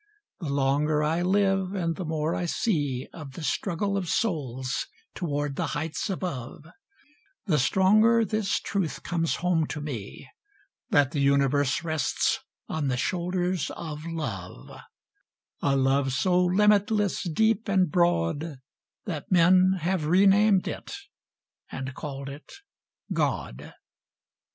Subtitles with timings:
[0.39, 5.57] The longer I live and the more I see Of the struggle of souls toward
[5.57, 6.65] the heights above,
[7.45, 10.27] The stronger this truth comes home to me:
[10.89, 14.71] That the Universe rests on the shoulders of love;
[15.61, 18.57] A love so limitless, deep, and broad,
[19.05, 20.95] That men have renamed it
[21.71, 22.51] and called it
[23.13, 23.71] God.